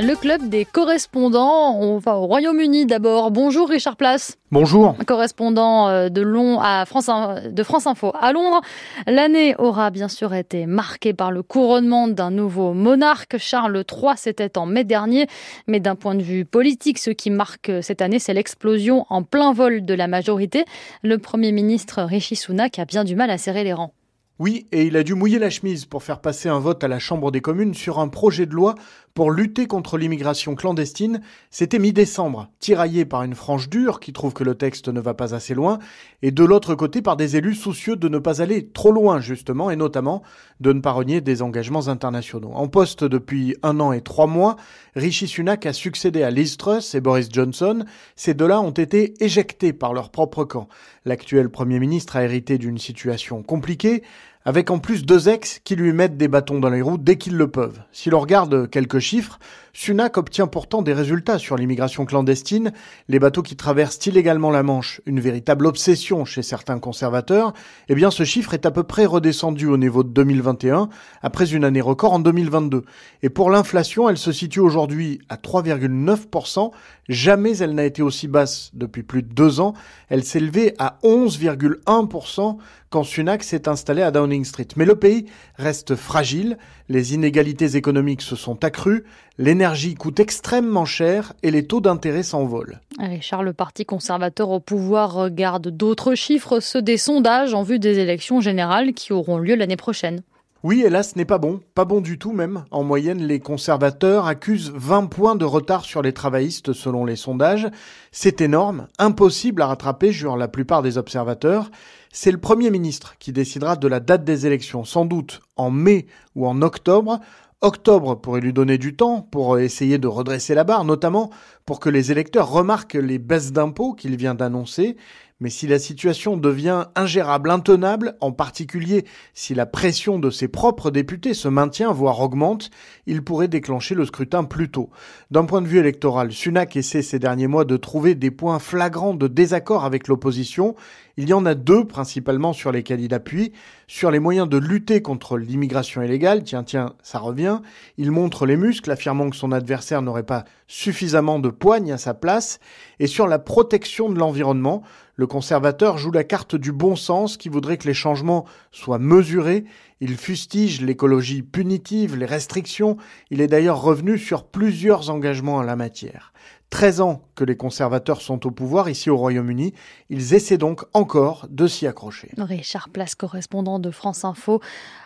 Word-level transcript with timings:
Le 0.00 0.14
club 0.14 0.48
des 0.48 0.64
correspondants, 0.64 1.76
on 1.78 1.98
va 1.98 2.16
au 2.16 2.24
Royaume-Uni 2.24 2.86
d'abord. 2.86 3.30
Bonjour 3.30 3.68
Richard 3.68 3.96
Place. 3.96 4.38
Bonjour. 4.50 4.96
Correspondant 5.06 5.86
euh, 5.88 6.08
de, 6.08 6.22
Long 6.22 6.60
à 6.62 6.86
France, 6.86 7.10
de 7.44 7.62
France 7.62 7.86
Info 7.86 8.10
à 8.18 8.32
Londres. 8.32 8.62
L'année 9.06 9.54
aura 9.58 9.90
bien 9.90 10.08
sûr 10.08 10.32
été 10.32 10.64
marquée 10.64 11.12
par 11.12 11.30
le 11.30 11.42
couronnement 11.42 12.08
d'un 12.08 12.30
nouveau 12.30 12.72
monarque. 12.72 13.36
Charles 13.36 13.84
III, 13.86 14.14
c'était 14.16 14.56
en 14.56 14.64
mai 14.64 14.84
dernier. 14.84 15.26
Mais 15.66 15.78
d'un 15.78 15.94
point 15.94 16.14
de 16.14 16.22
vue 16.22 16.46
politique, 16.46 16.98
ce 16.98 17.10
qui 17.10 17.28
marque 17.28 17.70
cette 17.82 18.00
année, 18.00 18.18
c'est 18.18 18.32
l'explosion 18.32 19.04
en 19.10 19.22
plein 19.22 19.52
vol 19.52 19.84
de 19.84 19.92
la 19.92 20.06
majorité. 20.06 20.64
Le 21.02 21.18
Premier 21.18 21.52
ministre 21.52 22.02
Rishi 22.02 22.34
Sunak 22.34 22.78
a 22.78 22.86
bien 22.86 23.04
du 23.04 23.14
mal 23.14 23.28
à 23.28 23.36
serrer 23.36 23.62
les 23.62 23.74
rangs. 23.74 23.92
Oui, 24.38 24.66
et 24.72 24.86
il 24.86 24.96
a 24.96 25.02
dû 25.02 25.14
mouiller 25.14 25.38
la 25.38 25.50
chemise 25.50 25.84
pour 25.84 26.02
faire 26.02 26.20
passer 26.20 26.48
un 26.48 26.58
vote 26.58 26.82
à 26.82 26.88
la 26.88 26.98
Chambre 26.98 27.30
des 27.30 27.42
communes 27.42 27.74
sur 27.74 27.98
un 27.98 28.08
projet 28.08 28.46
de 28.46 28.54
loi 28.54 28.74
pour 29.14 29.30
lutter 29.30 29.66
contre 29.66 29.98
l'immigration 29.98 30.54
clandestine. 30.54 31.20
C'était 31.50 31.78
mi-décembre, 31.78 32.48
tiraillé 32.58 33.04
par 33.04 33.24
une 33.24 33.34
frange 33.34 33.68
dure 33.68 34.00
qui 34.00 34.14
trouve 34.14 34.32
que 34.32 34.42
le 34.42 34.54
texte 34.54 34.88
ne 34.88 35.00
va 35.00 35.12
pas 35.12 35.34
assez 35.34 35.54
loin, 35.54 35.78
et 36.22 36.30
de 36.30 36.44
l'autre 36.44 36.74
côté 36.74 37.02
par 37.02 37.18
des 37.18 37.36
élus 37.36 37.54
soucieux 37.54 37.94
de 37.96 38.08
ne 38.08 38.18
pas 38.18 38.40
aller 38.40 38.68
trop 38.68 38.90
loin 38.90 39.20
justement, 39.20 39.70
et 39.70 39.76
notamment 39.76 40.22
de 40.60 40.72
ne 40.72 40.80
pas 40.80 40.92
renier 40.92 41.20
des 41.20 41.42
engagements 41.42 41.88
internationaux. 41.88 42.52
En 42.54 42.68
poste 42.68 43.04
depuis 43.04 43.54
un 43.62 43.80
an 43.80 43.92
et 43.92 44.00
trois 44.00 44.26
mois, 44.26 44.56
Rishi 44.96 45.28
Sunak 45.28 45.66
a 45.66 45.74
succédé 45.74 46.22
à 46.22 46.30
Liz 46.30 46.56
Truss 46.56 46.94
et 46.94 47.02
Boris 47.02 47.28
Johnson. 47.30 47.84
Ces 48.16 48.32
deux-là 48.32 48.62
ont 48.62 48.70
été 48.70 49.12
éjectés 49.22 49.74
par 49.74 49.92
leur 49.92 50.10
propre 50.10 50.44
camp. 50.44 50.68
L'actuel 51.04 51.50
Premier 51.50 51.78
ministre 51.78 52.16
a 52.16 52.24
hérité 52.24 52.56
d'une 52.56 52.78
situation 52.78 53.42
compliquée, 53.42 54.02
avec 54.44 54.70
en 54.70 54.78
plus 54.78 55.04
deux 55.04 55.28
ex 55.28 55.60
qui 55.64 55.76
lui 55.76 55.92
mettent 55.92 56.16
des 56.16 56.28
bâtons 56.28 56.58
dans 56.58 56.70
les 56.70 56.82
roues 56.82 56.98
dès 56.98 57.16
qu'ils 57.16 57.36
le 57.36 57.50
peuvent. 57.50 57.80
Si 57.92 58.10
l'on 58.10 58.20
regarde 58.20 58.68
quelques 58.68 58.98
chiffres, 58.98 59.38
Sunak 59.74 60.18
obtient 60.18 60.46
pourtant 60.46 60.82
des 60.82 60.92
résultats 60.92 61.38
sur 61.38 61.56
l'immigration 61.56 62.04
clandestine, 62.04 62.72
les 63.08 63.18
bateaux 63.18 63.42
qui 63.42 63.56
traversent 63.56 64.04
illégalement 64.04 64.50
la 64.50 64.62
Manche, 64.62 65.00
une 65.06 65.20
véritable 65.20 65.66
obsession 65.66 66.26
chez 66.26 66.42
certains 66.42 66.78
conservateurs, 66.78 67.54
eh 67.88 67.94
bien 67.94 68.10
ce 68.10 68.24
chiffre 68.24 68.52
est 68.52 68.66
à 68.66 68.70
peu 68.70 68.82
près 68.82 69.06
redescendu 69.06 69.66
au 69.66 69.78
niveau 69.78 70.02
de 70.02 70.10
2021, 70.10 70.90
après 71.22 71.54
une 71.54 71.64
année 71.64 71.80
record 71.80 72.12
en 72.12 72.18
2022. 72.18 72.84
Et 73.22 73.30
pour 73.30 73.48
l'inflation, 73.48 74.10
elle 74.10 74.18
se 74.18 74.30
situe 74.30 74.60
aujourd'hui 74.60 75.20
à 75.30 75.36
3,9%, 75.36 76.70
jamais 77.08 77.56
elle 77.58 77.74
n'a 77.74 77.84
été 77.84 78.02
aussi 78.02 78.28
basse 78.28 78.72
depuis 78.74 79.02
plus 79.02 79.22
de 79.22 79.32
deux 79.32 79.60
ans, 79.60 79.72
elle 80.10 80.22
s'est 80.22 80.38
élevée 80.38 80.74
à 80.78 80.98
11,1% 81.02 82.58
quand 82.90 83.04
Sunak 83.04 83.42
s'est 83.42 83.68
installé 83.68 84.02
à 84.02 84.10
Downing 84.10 84.31
Mais 84.76 84.84
le 84.84 84.96
pays 84.96 85.26
reste 85.56 85.94
fragile, 85.94 86.58
les 86.88 87.14
inégalités 87.14 87.76
économiques 87.76 88.22
se 88.22 88.36
sont 88.36 88.64
accrues, 88.64 89.04
l'énergie 89.38 89.94
coûte 89.94 90.20
extrêmement 90.20 90.84
cher 90.84 91.32
et 91.42 91.50
les 91.50 91.66
taux 91.66 91.80
d'intérêt 91.80 92.22
s'envolent. 92.22 92.80
Charles, 93.20 93.46
le 93.46 93.52
Parti 93.52 93.84
conservateur 93.84 94.50
au 94.50 94.60
pouvoir 94.60 95.12
regarde 95.12 95.68
d'autres 95.68 96.14
chiffres, 96.14 96.60
ceux 96.60 96.82
des 96.82 96.96
sondages 96.96 97.54
en 97.54 97.62
vue 97.62 97.78
des 97.78 97.98
élections 97.98 98.40
générales 98.40 98.92
qui 98.94 99.12
auront 99.12 99.38
lieu 99.38 99.54
l'année 99.54 99.76
prochaine. 99.76 100.22
Oui, 100.64 100.82
hélas, 100.86 101.10
ce 101.10 101.18
n'est 101.18 101.24
pas 101.24 101.38
bon, 101.38 101.58
pas 101.74 101.84
bon 101.84 102.00
du 102.00 102.20
tout 102.20 102.30
même. 102.30 102.64
En 102.70 102.84
moyenne, 102.84 103.20
les 103.26 103.40
conservateurs 103.40 104.28
accusent 104.28 104.70
20 104.72 105.06
points 105.06 105.34
de 105.34 105.44
retard 105.44 105.84
sur 105.84 106.02
les 106.02 106.12
travaillistes 106.12 106.72
selon 106.72 107.04
les 107.04 107.16
sondages. 107.16 107.68
C'est 108.12 108.40
énorme, 108.40 108.86
impossible 109.00 109.62
à 109.62 109.66
rattraper, 109.66 110.12
jurent 110.12 110.36
la 110.36 110.46
plupart 110.46 110.82
des 110.82 110.98
observateurs. 110.98 111.72
C'est 112.12 112.30
le 112.30 112.38
Premier 112.38 112.70
ministre 112.70 113.16
qui 113.18 113.32
décidera 113.32 113.74
de 113.74 113.88
la 113.88 113.98
date 113.98 114.22
des 114.22 114.46
élections, 114.46 114.84
sans 114.84 115.04
doute 115.04 115.40
en 115.56 115.72
mai 115.72 116.06
ou 116.36 116.46
en 116.46 116.62
octobre. 116.62 117.18
Octobre 117.60 118.14
pourrait 118.14 118.40
lui 118.40 118.52
donner 118.52 118.78
du 118.78 118.94
temps 118.94 119.20
pour 119.20 119.58
essayer 119.58 119.98
de 119.98 120.06
redresser 120.06 120.54
la 120.54 120.62
barre, 120.62 120.84
notamment 120.84 121.30
pour 121.66 121.80
que 121.80 121.88
les 121.88 122.12
électeurs 122.12 122.48
remarquent 122.48 122.94
les 122.94 123.18
baisses 123.18 123.50
d'impôts 123.50 123.94
qu'il 123.94 124.14
vient 124.14 124.36
d'annoncer. 124.36 124.96
Mais 125.42 125.50
si 125.50 125.66
la 125.66 125.80
situation 125.80 126.36
devient 126.36 126.84
ingérable, 126.94 127.50
intenable, 127.50 128.14
en 128.20 128.30
particulier 128.30 129.04
si 129.34 129.56
la 129.56 129.66
pression 129.66 130.20
de 130.20 130.30
ses 130.30 130.46
propres 130.46 130.92
députés 130.92 131.34
se 131.34 131.48
maintient, 131.48 131.90
voire 131.90 132.20
augmente, 132.20 132.70
il 133.06 133.24
pourrait 133.24 133.48
déclencher 133.48 133.96
le 133.96 134.04
scrutin 134.04 134.44
plus 134.44 134.70
tôt. 134.70 134.90
D'un 135.32 135.44
point 135.44 135.60
de 135.60 135.66
vue 135.66 135.80
électoral, 135.80 136.30
Sunak 136.30 136.76
essaie 136.76 137.02
ces 137.02 137.18
derniers 137.18 137.48
mois 137.48 137.64
de 137.64 137.76
trouver 137.76 138.14
des 138.14 138.30
points 138.30 138.60
flagrants 138.60 139.14
de 139.14 139.26
désaccord 139.26 139.84
avec 139.84 140.06
l'opposition. 140.06 140.76
Il 141.16 141.28
y 141.28 141.34
en 141.34 141.44
a 141.44 141.54
deux 141.54 141.84
principalement 141.84 142.52
sur 142.52 142.72
lesquels 142.72 143.00
il 143.00 143.12
appuie. 143.12 143.52
Sur 143.86 144.10
les 144.10 144.18
moyens 144.18 144.48
de 144.48 144.56
lutter 144.56 145.02
contre 145.02 145.36
l'immigration 145.36 146.02
illégale, 146.02 146.42
tiens, 146.42 146.64
tiens, 146.64 146.94
ça 147.02 147.18
revient. 147.18 147.60
Il 147.98 148.10
montre 148.10 148.46
les 148.46 148.56
muscles, 148.56 148.90
affirmant 148.90 149.28
que 149.28 149.36
son 149.36 149.52
adversaire 149.52 150.00
n'aurait 150.00 150.22
pas 150.22 150.44
suffisamment 150.66 151.38
de 151.38 151.50
poigne 151.50 151.92
à 151.92 151.98
sa 151.98 152.14
place. 152.14 152.60
Et 152.98 153.06
sur 153.06 153.26
la 153.26 153.38
protection 153.38 154.08
de 154.08 154.18
l'environnement, 154.18 154.82
le 155.16 155.26
conservateur 155.26 155.98
joue 155.98 156.10
la 156.10 156.24
carte 156.24 156.56
du 156.56 156.72
bon 156.72 156.96
sens 156.96 157.36
qui 157.36 157.50
voudrait 157.50 157.76
que 157.76 157.86
les 157.86 157.94
changements 157.94 158.46
soient 158.70 158.98
mesurés. 158.98 159.64
Il 160.00 160.16
fustige 160.16 160.80
l'écologie 160.80 161.42
punitive, 161.42 162.16
les 162.16 162.26
restrictions. 162.26 162.96
Il 163.30 163.42
est 163.42 163.48
d'ailleurs 163.48 163.82
revenu 163.82 164.16
sur 164.16 164.44
plusieurs 164.44 165.10
engagements 165.10 165.56
en 165.56 165.62
la 165.62 165.76
matière. 165.76 166.32
13 166.72 167.02
ans 167.02 167.20
que 167.34 167.44
les 167.44 167.54
conservateurs 167.54 168.22
sont 168.22 168.46
au 168.46 168.50
pouvoir 168.50 168.88
ici 168.88 169.10
au 169.10 169.16
Royaume-Uni. 169.18 169.74
Ils 170.08 170.32
essaient 170.32 170.56
donc 170.56 170.84
encore 170.94 171.46
de 171.50 171.66
s'y 171.66 171.86
accrocher. 171.86 172.30
Richard 172.38 172.88
Place, 172.88 173.14
correspondant 173.14 173.78
de 173.78 173.90
France 173.90 174.24
Info 174.24 174.62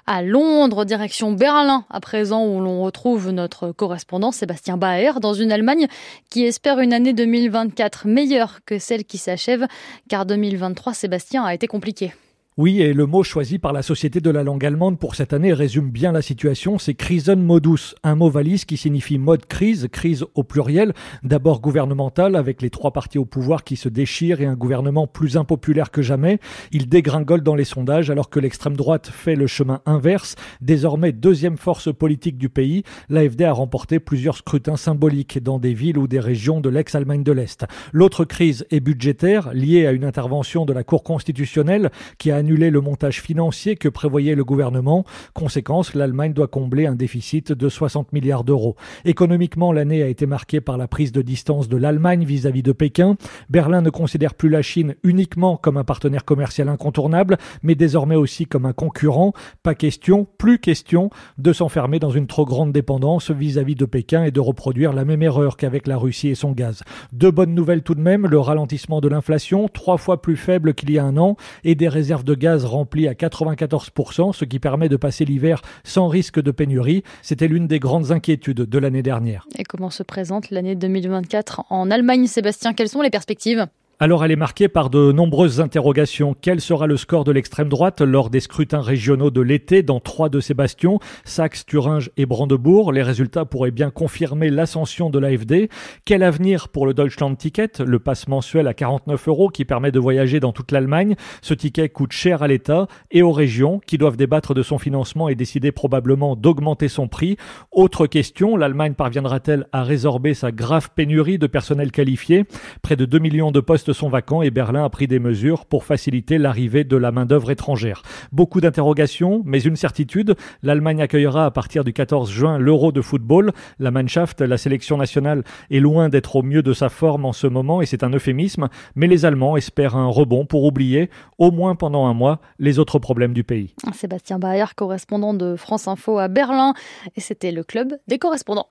à 0.06 0.22
Londres, 0.22 0.84
direction 0.84 1.32
Berlin, 1.32 1.84
à 1.90 1.98
présent 1.98 2.46
où 2.46 2.60
l'on 2.60 2.82
retrouve 2.82 3.30
notre 3.30 3.72
correspondant 3.72 4.30
Sébastien 4.30 4.76
Baer 4.76 5.18
dans 5.20 5.34
une 5.34 5.50
Allemagne 5.50 5.88
qui 6.30 6.44
espère 6.44 6.78
une 6.78 6.92
année 6.92 7.12
2024 7.12 8.06
meilleure 8.06 8.60
que 8.64 8.78
celle 8.78 9.04
qui 9.04 9.18
s'achève, 9.18 9.66
car 10.08 10.24
2023, 10.24 10.94
Sébastien, 10.94 11.44
a 11.44 11.52
été 11.52 11.66
compliqué. 11.66 12.12
Oui, 12.58 12.80
et 12.80 12.94
le 12.94 13.04
mot 13.04 13.22
choisi 13.22 13.58
par 13.58 13.74
la 13.74 13.82
Société 13.82 14.22
de 14.22 14.30
la 14.30 14.42
langue 14.42 14.64
allemande 14.64 14.98
pour 14.98 15.14
cette 15.14 15.34
année 15.34 15.52
résume 15.52 15.90
bien 15.90 16.10
la 16.10 16.22
situation, 16.22 16.78
c'est 16.78 16.94
Krisenmodus, 16.94 17.94
un 18.02 18.14
mot 18.14 18.30
valise 18.30 18.64
qui 18.64 18.78
signifie 18.78 19.18
mode 19.18 19.44
crise, 19.44 19.88
crise 19.92 20.24
au 20.34 20.42
pluriel, 20.42 20.94
d'abord 21.22 21.60
gouvernementale 21.60 22.34
avec 22.34 22.62
les 22.62 22.70
trois 22.70 22.94
partis 22.94 23.18
au 23.18 23.26
pouvoir 23.26 23.62
qui 23.62 23.76
se 23.76 23.90
déchirent 23.90 24.40
et 24.40 24.46
un 24.46 24.54
gouvernement 24.54 25.06
plus 25.06 25.36
impopulaire 25.36 25.90
que 25.90 26.00
jamais. 26.00 26.38
Il 26.72 26.88
dégringole 26.88 27.42
dans 27.42 27.56
les 27.56 27.64
sondages 27.64 28.08
alors 28.08 28.30
que 28.30 28.40
l'extrême 28.40 28.74
droite 28.74 29.10
fait 29.12 29.36
le 29.36 29.46
chemin 29.46 29.82
inverse. 29.84 30.34
Désormais 30.62 31.12
deuxième 31.12 31.58
force 31.58 31.94
politique 31.94 32.38
du 32.38 32.48
pays, 32.48 32.84
l'AFD 33.10 33.42
a 33.42 33.52
remporté 33.52 34.00
plusieurs 34.00 34.38
scrutins 34.38 34.78
symboliques 34.78 35.42
dans 35.42 35.58
des 35.58 35.74
villes 35.74 35.98
ou 35.98 36.06
des 36.06 36.20
régions 36.20 36.62
de 36.62 36.70
l'ex-Allemagne 36.70 37.22
de 37.22 37.32
l'Est. 37.32 37.66
L'autre 37.92 38.24
crise 38.24 38.64
est 38.70 38.80
budgétaire, 38.80 39.52
liée 39.52 39.86
à 39.86 39.92
une 39.92 40.04
intervention 40.06 40.64
de 40.64 40.72
la 40.72 40.84
Cour 40.84 41.02
constitutionnelle 41.02 41.90
qui 42.16 42.30
annuler 42.46 42.70
le 42.70 42.80
montage 42.80 43.20
financier 43.20 43.74
que 43.74 43.88
prévoyait 43.88 44.36
le 44.36 44.44
gouvernement. 44.44 45.04
Conséquence, 45.34 45.94
l'Allemagne 45.94 46.32
doit 46.32 46.46
combler 46.46 46.86
un 46.86 46.94
déficit 46.94 47.50
de 47.50 47.68
60 47.68 48.12
milliards 48.12 48.44
d'euros. 48.44 48.76
Économiquement, 49.04 49.72
l'année 49.72 50.00
a 50.04 50.06
été 50.06 50.26
marquée 50.26 50.60
par 50.60 50.76
la 50.76 50.86
prise 50.86 51.10
de 51.10 51.22
distance 51.22 51.68
de 51.68 51.76
l'Allemagne 51.76 52.24
vis-à-vis 52.24 52.62
de 52.62 52.70
Pékin. 52.70 53.16
Berlin 53.50 53.82
ne 53.82 53.90
considère 53.90 54.34
plus 54.34 54.48
la 54.48 54.62
Chine 54.62 54.94
uniquement 55.02 55.56
comme 55.56 55.76
un 55.76 55.82
partenaire 55.82 56.24
commercial 56.24 56.68
incontournable, 56.68 57.36
mais 57.64 57.74
désormais 57.74 58.14
aussi 58.14 58.46
comme 58.46 58.64
un 58.64 58.72
concurrent. 58.72 59.32
Pas 59.64 59.74
question, 59.74 60.24
plus 60.38 60.60
question, 60.60 61.10
de 61.38 61.52
s'enfermer 61.52 61.98
dans 61.98 62.10
une 62.10 62.28
trop 62.28 62.44
grande 62.44 62.70
dépendance 62.70 63.32
vis-à-vis 63.32 63.74
de 63.74 63.86
Pékin 63.86 64.22
et 64.22 64.30
de 64.30 64.38
reproduire 64.38 64.92
la 64.92 65.04
même 65.04 65.24
erreur 65.24 65.56
qu'avec 65.56 65.88
la 65.88 65.96
Russie 65.96 66.28
et 66.28 66.36
son 66.36 66.52
gaz. 66.52 66.84
Deux 67.12 67.32
bonnes 67.32 67.56
nouvelles 67.56 67.82
tout 67.82 67.96
de 67.96 68.00
même, 68.00 68.28
le 68.28 68.38
ralentissement 68.38 69.00
de 69.00 69.08
l'inflation, 69.08 69.66
trois 69.66 69.96
fois 69.96 70.22
plus 70.22 70.36
faible 70.36 70.74
qu'il 70.74 70.92
y 70.92 70.98
a 71.00 71.04
un 71.04 71.16
an, 71.16 71.36
et 71.64 71.74
des 71.74 71.88
réserves 71.88 72.22
de 72.22 72.35
gaz 72.36 72.64
rempli 72.64 73.08
à 73.08 73.12
94%, 73.12 74.32
ce 74.32 74.44
qui 74.44 74.58
permet 74.58 74.88
de 74.88 74.96
passer 74.96 75.24
l'hiver 75.24 75.62
sans 75.84 76.08
risque 76.08 76.40
de 76.40 76.50
pénurie. 76.50 77.02
C'était 77.22 77.48
l'une 77.48 77.66
des 77.66 77.78
grandes 77.78 78.12
inquiétudes 78.12 78.62
de 78.62 78.78
l'année 78.78 79.02
dernière. 79.02 79.46
Et 79.58 79.64
comment 79.64 79.90
se 79.90 80.02
présente 80.02 80.50
l'année 80.50 80.74
2024 80.74 81.64
en 81.70 81.90
Allemagne, 81.90 82.26
Sébastien? 82.26 82.74
Quelles 82.74 82.88
sont 82.88 83.02
les 83.02 83.10
perspectives? 83.10 83.66
Alors 83.98 84.24
elle 84.24 84.30
est 84.30 84.36
marquée 84.36 84.68
par 84.68 84.90
de 84.90 85.10
nombreuses 85.10 85.60
interrogations. 85.60 86.36
Quel 86.38 86.60
sera 86.60 86.86
le 86.86 86.98
score 86.98 87.24
de 87.24 87.32
l'extrême 87.32 87.70
droite 87.70 88.02
lors 88.02 88.28
des 88.28 88.40
scrutins 88.40 88.82
régionaux 88.82 89.30
de 89.30 89.40
l'été 89.40 89.82
dans 89.82 90.00
trois 90.00 90.28
de 90.28 90.40
ces 90.40 90.52
bastions, 90.52 90.98
Saxe, 91.24 91.64
Thuringe 91.64 92.10
et 92.18 92.26
Brandebourg? 92.26 92.92
Les 92.92 93.02
résultats 93.02 93.46
pourraient 93.46 93.70
bien 93.70 93.90
confirmer 93.90 94.50
l'ascension 94.50 95.08
de 95.08 95.18
l'AFD. 95.18 95.70
Quel 96.04 96.22
avenir 96.22 96.68
pour 96.68 96.86
le 96.86 96.92
Deutschland 96.92 97.34
Ticket, 97.36 97.70
le 97.84 97.98
passe 97.98 98.28
mensuel 98.28 98.68
à 98.68 98.74
49 98.74 99.28
euros 99.28 99.48
qui 99.48 99.64
permet 99.64 99.92
de 99.92 99.98
voyager 99.98 100.40
dans 100.40 100.52
toute 100.52 100.72
l'Allemagne 100.72 101.14
Ce 101.40 101.54
ticket 101.54 101.88
coûte 101.88 102.12
cher 102.12 102.42
à 102.42 102.48
l'État 102.48 102.88
et 103.10 103.22
aux 103.22 103.32
régions 103.32 103.80
qui 103.86 103.96
doivent 103.96 104.18
débattre 104.18 104.52
de 104.52 104.62
son 104.62 104.78
financement 104.78 105.30
et 105.30 105.34
décider 105.34 105.72
probablement 105.72 106.36
d'augmenter 106.36 106.88
son 106.88 107.08
prix. 107.08 107.38
Autre 107.72 108.06
question, 108.06 108.58
l'Allemagne 108.58 108.92
parviendra-t-elle 108.92 109.68
à 109.72 109.84
résorber 109.84 110.34
sa 110.34 110.52
grave 110.52 110.90
pénurie 110.94 111.38
de 111.38 111.46
personnel 111.46 111.90
qualifié? 111.90 112.44
Près 112.82 112.96
de 112.96 113.06
2 113.06 113.18
millions 113.18 113.52
de 113.52 113.60
postes 113.60 113.85
sont 113.92 114.08
vacants 114.08 114.42
et 114.42 114.50
Berlin 114.50 114.84
a 114.84 114.88
pris 114.88 115.06
des 115.06 115.18
mesures 115.18 115.66
pour 115.66 115.84
faciliter 115.84 116.38
l'arrivée 116.38 116.84
de 116.84 116.96
la 116.96 117.12
main-d'œuvre 117.12 117.50
étrangère. 117.50 118.02
Beaucoup 118.32 118.60
d'interrogations, 118.60 119.42
mais 119.44 119.62
une 119.62 119.76
certitude, 119.76 120.36
l'Allemagne 120.62 121.02
accueillera 121.02 121.46
à 121.46 121.50
partir 121.50 121.84
du 121.84 121.92
14 121.92 122.30
juin 122.30 122.58
l'Euro 122.58 122.92
de 122.92 123.00
football. 123.00 123.52
La 123.78 123.90
Mannschaft, 123.90 124.40
la 124.40 124.58
sélection 124.58 124.96
nationale, 124.96 125.44
est 125.70 125.80
loin 125.80 126.08
d'être 126.08 126.36
au 126.36 126.42
mieux 126.42 126.62
de 126.62 126.72
sa 126.72 126.88
forme 126.88 127.24
en 127.24 127.32
ce 127.32 127.46
moment 127.46 127.82
et 127.82 127.86
c'est 127.86 128.02
un 128.02 128.10
euphémisme, 128.10 128.68
mais 128.94 129.06
les 129.06 129.24
Allemands 129.24 129.56
espèrent 129.56 129.96
un 129.96 130.06
rebond 130.06 130.46
pour 130.46 130.64
oublier, 130.64 131.10
au 131.38 131.50
moins 131.50 131.74
pendant 131.74 132.06
un 132.06 132.14
mois, 132.14 132.40
les 132.58 132.78
autres 132.78 132.98
problèmes 132.98 133.34
du 133.34 133.44
pays. 133.44 133.74
Sébastien 133.92 134.38
Bayer, 134.38 134.64
correspondant 134.74 135.34
de 135.34 135.56
France 135.56 135.88
Info 135.88 136.18
à 136.18 136.28
Berlin, 136.28 136.74
et 137.16 137.20
c'était 137.20 137.52
le 137.52 137.64
club 137.64 137.94
des 138.08 138.18
correspondants. 138.18 138.64